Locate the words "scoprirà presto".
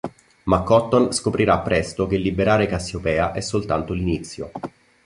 1.13-2.07